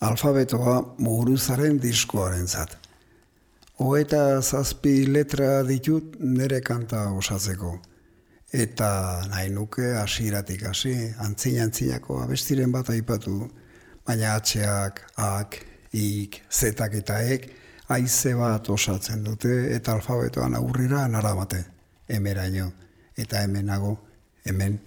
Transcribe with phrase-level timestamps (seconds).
[0.00, 2.76] alfabetoa muguruzaren diskoaren zat.
[3.80, 7.78] Hoeta zazpi letra ditut nere kanta osatzeko.
[8.52, 8.90] Eta
[9.30, 10.94] nahi nuke hasieratik hasi,
[11.24, 13.44] antzin antzinako abestiren bat aipatu,
[14.06, 15.60] baina atxeak, ak,
[15.94, 17.50] ik, zetak eta ek,
[17.94, 21.64] aize bat osatzen dute eta alfabetoan aurrera narabate,
[22.08, 22.70] emeraino,
[23.16, 23.96] eta hemenago,
[24.44, 24.80] hemen,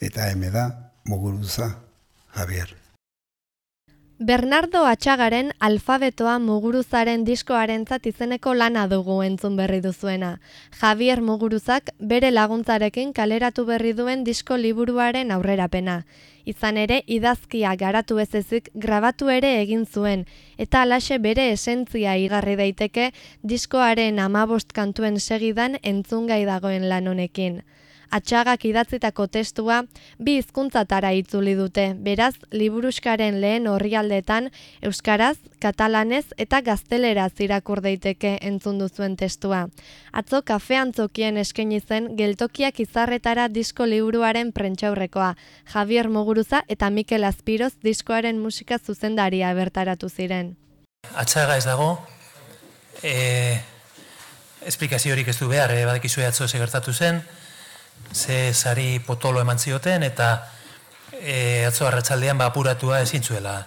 [0.00, 0.66] eta hemeda,
[1.08, 1.70] muguruza,
[2.36, 2.85] Javier.
[4.18, 10.40] Bernardo Atxagaren alfabetoa muguruzaren diskoaren izeneko lana dugu entzun berri duzuena.
[10.80, 16.06] Javier Muguruzak bere laguntzarekin kaleratu berri duen disko liburuaren aurrerapena.
[16.46, 20.24] Izan ere, idazkia garatu ez ezik grabatu ere egin zuen,
[20.56, 23.12] eta alaxe bere esentzia igarri daiteke
[23.42, 27.60] diskoaren amabost kantuen segidan entzungai dagoen lan honekin
[28.10, 29.82] atxagak idatzitako testua
[30.18, 31.94] bi hizkuntzatara itzuli dute.
[31.98, 34.50] Beraz, liburuskaren lehen orrialdetan
[34.82, 39.66] euskaraz, katalanez eta gazteleraz irakur daiteke entzun duzuen testua.
[40.12, 45.34] Atzo kafean zokien eskaini zen geltokiak izarretara disko liburuaren prentxaurrekoa.
[45.72, 50.56] Javier Moguruza eta Mikel Azpiroz diskoaren musika zuzendaria bertaratu ziren.
[51.14, 51.98] Atxaga ez dago,
[53.02, 53.58] e,
[54.66, 57.22] esplikaziorik ez du behar, e, badakizu atzo segertatu zen,
[58.12, 60.48] ze sari potolo eman zioten eta
[61.12, 63.66] e, atzo arratsaldean bapuratua ezin zuela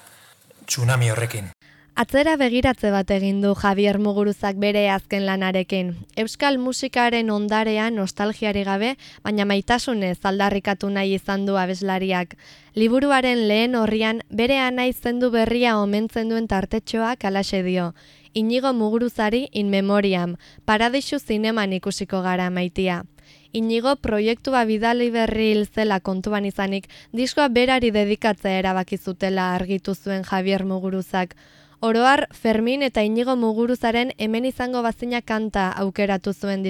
[0.66, 1.52] tsunami horrekin.
[2.00, 5.90] Atzera begiratze bat egin du Javier Muguruzak bere azken lanarekin.
[6.16, 8.94] Euskal musikaren ondarea nostalgiari gabe,
[9.26, 12.38] baina maitasunez aldarrikatu nahi izan du abeslariak.
[12.80, 17.92] Liburuaren lehen horrian bere anai zendu berria omentzen duen tartetxoak alaxe dio.
[18.34, 23.04] Inigo Muguruzari in memoriam, paradixu zineman ikusiko gara maitia.
[23.52, 30.23] Inigo proiektua bidali berri hil zela kontuan izanik, diskoa berari dedikatzea erabaki zutela argitu zuen
[30.23, 31.36] Javier Muguruzak.
[31.81, 36.64] Oroar, Fermin eta Inigo Muguruzaren hemen izango bazina kanta aukeratu zuen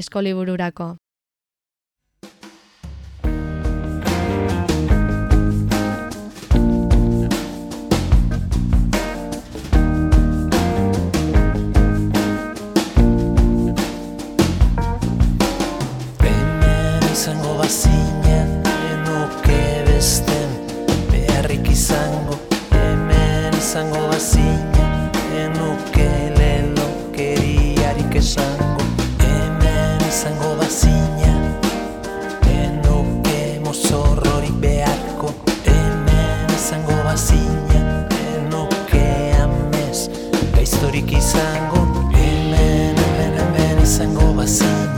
[23.69, 24.61] izango bazin
[25.41, 28.85] enuke lelo keriarik esango.
[29.21, 31.21] Hemen izango bazin
[32.49, 35.29] enuke mozorrorik beharko.
[35.67, 37.69] Hemen izango bazin
[38.33, 39.05] enuke
[39.43, 40.09] amez
[40.55, 41.85] gaiztorik izango.
[42.17, 44.89] Hemen, hemen, hemen izango bazin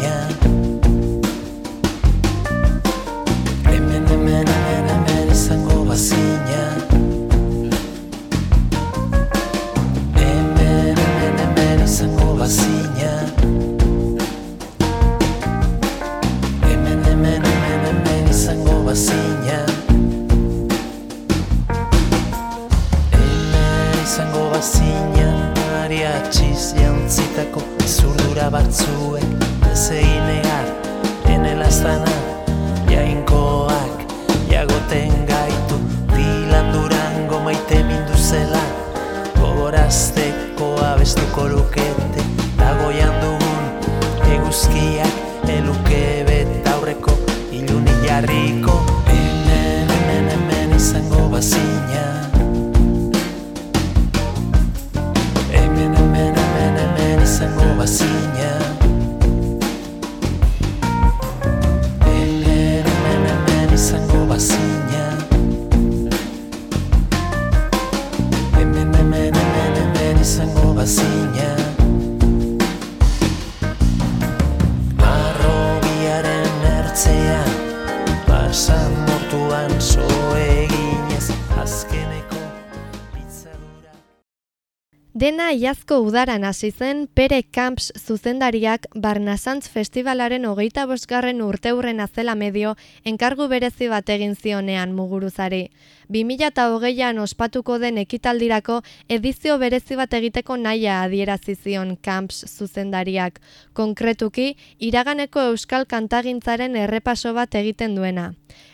[44.42, 44.82] disko
[77.04, 77.41] say
[85.22, 92.72] Dena iazko udaran hasi zen Pere Camps zuzendariak Barnasantz Festivalaren hogeita bosgarren urteurren azela medio
[93.12, 95.68] enkargu berezi bat egin zionean muguruzari.
[96.10, 98.80] 2008an ospatuko den ekitaldirako
[99.20, 103.38] edizio berezi bat egiteko naia adierazi zion Camps zuzendariak.
[103.74, 108.32] Konkretuki, iraganeko euskal kantagintzaren errepaso bat egiten duena.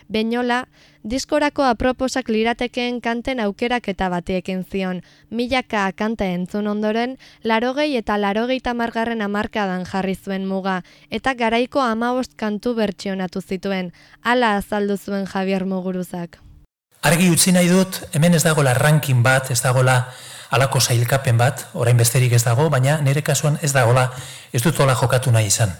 [0.08, 0.64] Beñola,
[1.08, 5.00] diskorako aproposak liratekeen kanten aukerak eta batiekin zion.
[5.30, 12.36] Milaka kanta entzun ondoren, larogei eta larogei tamargarren amarkadan jarri zuen muga, eta garaiko amabost
[12.36, 13.92] kantu bertsionatu zituen.
[14.22, 16.38] Hala azaldu zuen Javier Muguruzak.
[17.02, 20.02] Argi utzi nahi dut, hemen ez dagoela ranking bat, ez dagoela
[20.50, 24.08] alako zailkapen bat, orain besterik ez dago, baina nire kasuan ez dagola,
[24.52, 25.72] ez dut hola jokatu nahi izan.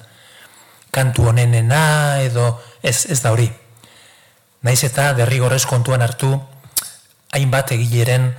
[0.91, 3.49] Kantu honenena edo ez, ez da hori.
[4.62, 6.32] Naiz eta derrigorrez kontuan hartu
[7.34, 8.32] hainbat egileren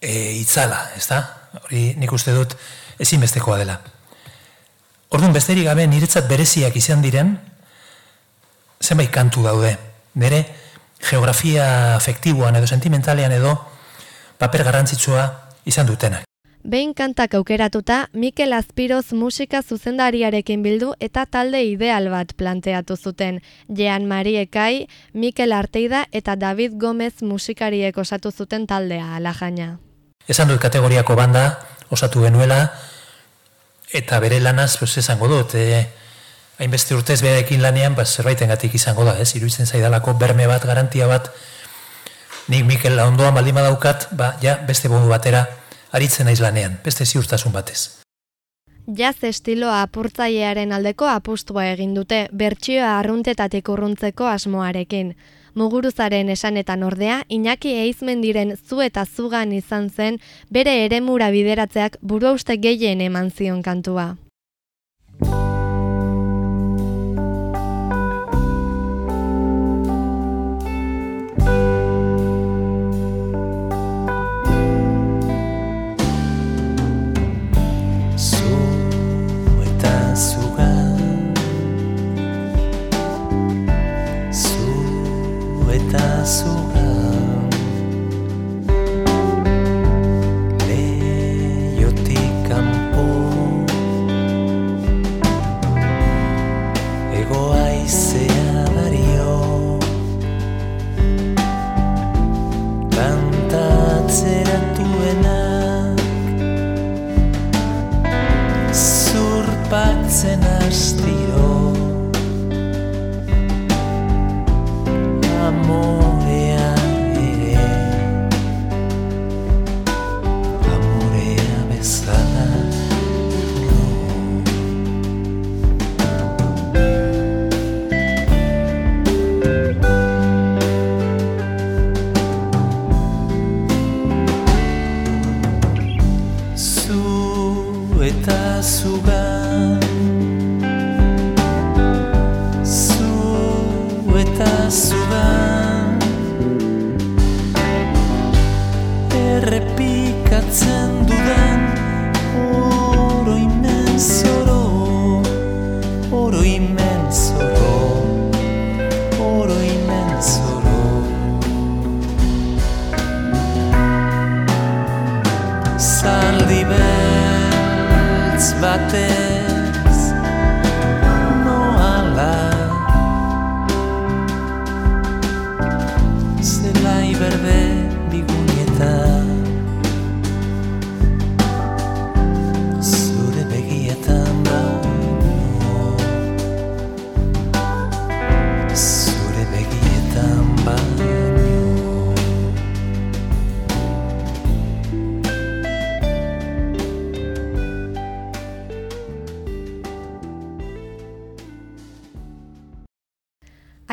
[0.00, 0.10] e,
[0.40, 1.22] itzala, ez da?
[1.64, 2.56] Hori nik uste dut
[3.00, 3.78] ezinbestekoa dela.
[5.14, 7.36] Orduan besterik gabe niretzat bereziak izan diren,
[8.82, 9.72] zenbait kantu daude.
[10.20, 10.42] Nere
[11.00, 13.56] geografia afektiboan edo sentimentalean edo
[14.38, 15.26] paper garrantzitsua
[15.64, 16.33] izan dutenak.
[16.64, 23.42] Behin kantak aukeratuta, Mikel Azpiroz musika zuzendariarekin bildu eta talde ideal bat planteatu zuten.
[23.68, 29.76] Jean Marie Kai, Mikel Arteida eta David Gomez musikariek osatu zuten taldea alajaina.
[30.26, 31.42] Esan dut kategoriako banda,
[31.90, 32.72] osatu genuela,
[33.92, 35.84] eta bere lanaz, pues, esango dut, e,
[36.58, 39.34] hainbeste urtez behaekin lanean, ba, zerbaiten gatik izango da, ez?
[39.36, 41.28] Iruitzen zaidalako berme bat, garantia bat,
[42.48, 45.44] nik Mikel ondoan baldima daukat, ba, ja, beste bodu batera,
[45.94, 48.00] aritzen naiz lanean, beste ziurtasun batez.
[48.98, 55.14] Jaz estiloa apurtzailearen aldeko apustua egin dute, bertsioa arruntetatik urruntzeko asmoarekin.
[55.54, 60.18] Muguruzaren esanetan ordea, Iñaki eizmendiren zu eta zugan izan zen,
[60.50, 64.16] bere eremura bideratzeak burua uste gehien eman zion kantua.
[86.24, 86.63] abraço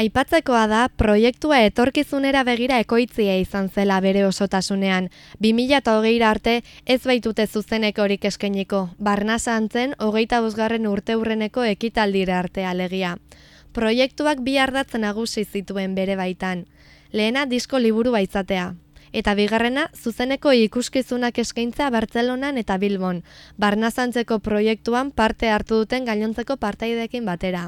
[0.01, 5.09] Aipatzekoa da, proiektua etorkizunera begira ekoitzia izan zela bere osotasunean.
[5.45, 6.53] 2008 arte
[6.95, 8.79] ez baitute zuzenek horik eskeniko.
[8.97, 13.11] Barnasa antzen, hogeita buzgarren urte hurreneko ekitaldira arte alegia.
[13.77, 16.65] Proiektuak bi ardatzen nagusi zituen bere baitan.
[17.13, 18.71] Lehena disko liburu baitzatea.
[19.13, 23.21] Eta bigarrena, zuzeneko ikuskizunak eskaintza Bartzelonan eta Bilbon.
[23.59, 27.67] Barnazantzeko proiektuan parte hartu duten gainontzeko partaidekin batera.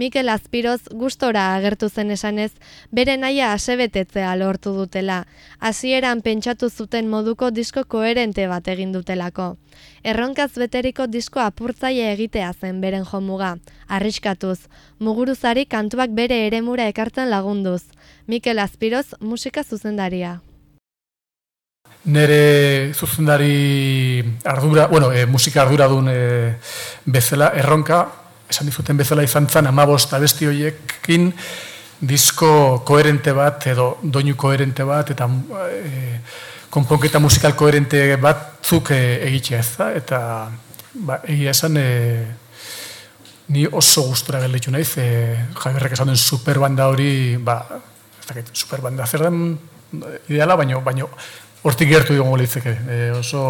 [0.00, 2.52] Mikel Azpiroz gustora agertu zen esanez,
[2.90, 5.26] bere naia asebetetzea lortu dutela.
[5.60, 9.48] Hasieran pentsatu zuten moduko disko koherente bat egin dutelako.
[10.02, 13.50] Erronkaz beteriko disko apurtzaile egitea zen beren jomuga.
[13.88, 17.82] Arriskatuz, muguruzari kantuak bere eremura ekartzen lagunduz.
[18.26, 20.38] Mikel Azpiroz musika zuzendaria.
[22.06, 26.18] Nere zuzendari ardura, bueno, e, musika ardura duen e,
[27.04, 28.00] bezala, erronka,
[28.50, 31.30] esan dizuten bezala izan zan, amabost abesti horiekin,
[32.00, 35.28] disko koherente bat, edo doinu koherente bat, eta
[35.68, 36.20] e,
[36.72, 40.20] konponketa musikal koherente batzuk e, egitea ez da, eta
[41.06, 42.24] ba, egia esan, e,
[43.50, 45.10] ni oso gustura gelditu naiz, e,
[45.60, 47.60] jaberrek esan duen superbanda hori, ba,
[48.20, 49.44] ez dakit, superbanda zer den
[50.30, 51.10] ideala, baino, baino
[51.62, 52.74] hortik gertu dugu litzeke.
[52.88, 53.42] E, oso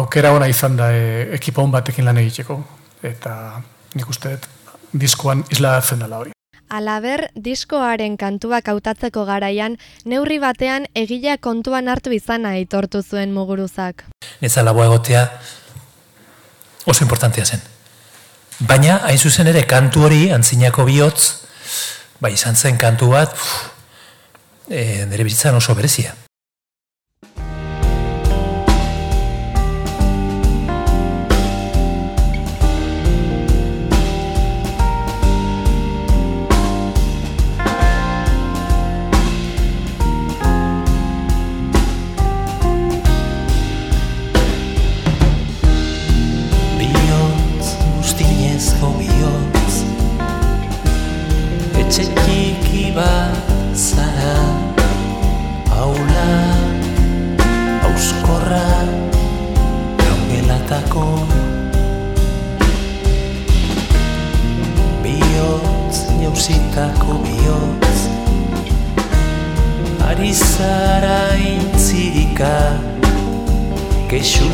[0.00, 2.58] aukera ona izan da e, ekipa hon batekin lan egiteko.
[3.02, 3.62] Eta
[3.94, 4.36] nik uste
[4.92, 6.34] diskoan isladatzen dela hori.
[6.70, 9.74] Alaber, diskoaren kantuak hautatzeko garaian,
[10.06, 14.04] neurri batean egilea kontuan hartu izana aitortu zuen muguruzak.
[14.40, 15.24] Netza laboa egotea
[16.86, 17.60] oso importantea zen.
[18.60, 21.46] Baina, hain zuzen ere, kantu hori, antzinako bihotz,
[22.20, 23.34] bai izan zen kantu bat,
[24.68, 26.14] e, nire bizitzan oso berezia.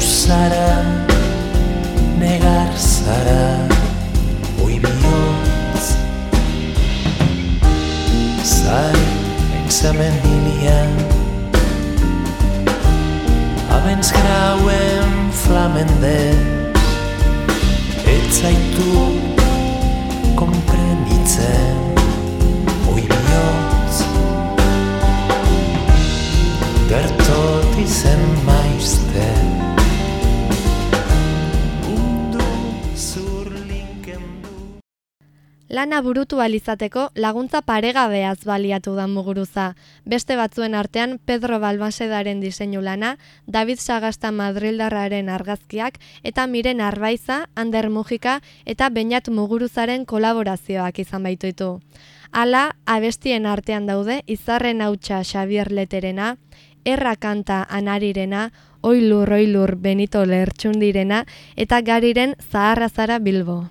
[0.07, 0.85] zara,
[2.19, 3.67] negar zara,
[4.65, 5.87] oi bihotz.
[8.43, 9.03] Zai,
[9.53, 10.93] pensamen hilian
[13.77, 15.11] Abenz grauen
[15.43, 16.19] flamende.
[18.07, 18.95] Etzaitu
[20.39, 21.77] komprenitzen
[22.95, 24.01] Oi bihotz.
[26.89, 29.56] Gertot izen maizten
[35.69, 39.75] Lana burutu alizateko laguntza paregabeaz baliatu da muguruza.
[40.05, 47.91] Beste batzuen artean Pedro Balbasedaren diseinu lana, David Sagasta Madrildarraren argazkiak eta Miren Arbaiza, Ander
[47.91, 51.81] Mujika eta Beñat Muguruzaren kolaborazioak izan baituitu.
[52.31, 56.37] Hala, abestien artean daude Izarren hautsa Xavier Leterena,
[56.85, 61.25] Erra kanta Anarirena, Oilur Oilur Benito Lertxundirena
[61.57, 63.65] eta Gariren Zaharra Zara Bilbo.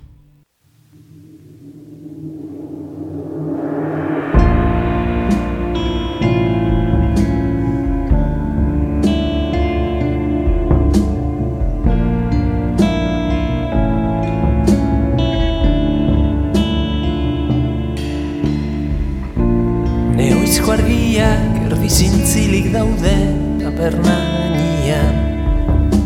[21.16, 23.16] Argiak erdi zintzilik daude
[23.60, 24.16] taperna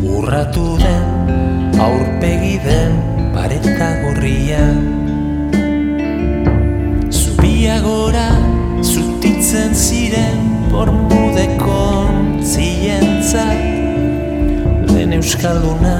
[0.06, 1.04] urratu den
[1.82, 2.92] aurpegi den
[3.34, 4.66] pareta gorria.
[7.10, 8.30] Zubia gora
[8.82, 13.58] zutitzen ziren pormudekon zientzat
[14.94, 15.96] lehen euskalduna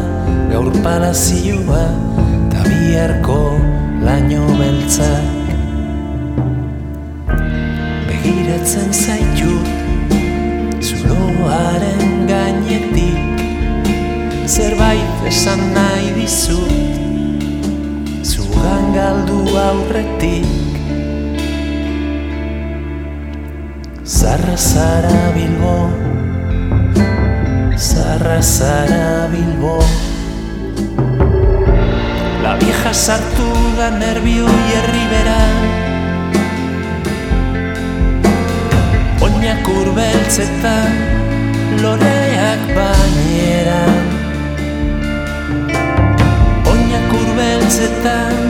[0.53, 1.85] gaur palazioa
[2.55, 3.43] tabiarko
[4.07, 5.40] laino beltzak
[8.81, 9.69] begiratzen zaitut
[10.81, 13.41] Zuloaren gainetik
[14.47, 16.73] Zerbait esan nahi dizut
[18.25, 20.47] Zugan galdu aurretik.
[24.05, 25.91] Zarra zara bilbo.
[27.77, 29.79] Zarra zara bilbo.
[32.43, 35.90] La vieja sartu da nervio hierri beran
[39.61, 40.93] Oinak urbeltzetan
[41.83, 43.83] loreak bainera
[46.73, 48.50] Oinak urbeltzetan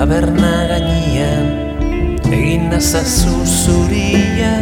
[0.00, 1.46] taberna gainean.
[2.32, 4.52] Egin nazazu zuria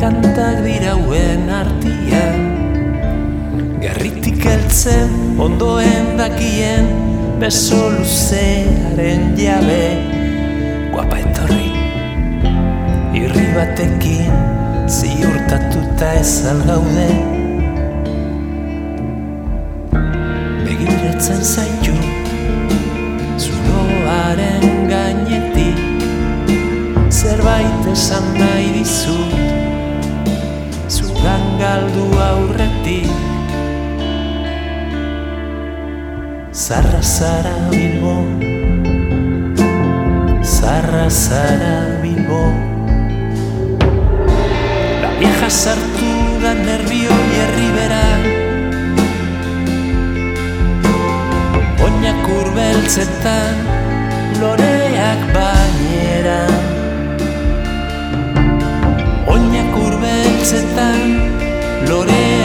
[0.00, 2.24] kantak dirauen artia.
[3.82, 5.12] Gerritik eltzen
[5.46, 6.88] ondoen dakien
[7.40, 9.84] beso luzearen jabe.
[10.94, 11.70] Guapa etorri
[13.20, 14.32] irri batekin
[14.88, 17.10] ziurtatuta ez algaude
[20.64, 22.03] begiratzen zaitu
[27.94, 29.34] esan nahi dizut
[30.94, 33.10] Zugan galdu aurretik.
[36.64, 38.16] Zarra zara bilbo
[40.42, 42.42] Zarra zara bilbo.
[45.02, 48.04] La vieja sartu da nervio y herribera
[51.86, 53.56] Oinak urbeltzetan
[54.42, 56.63] Loreak bainera.
[60.44, 62.43] Roxetán, Lorena.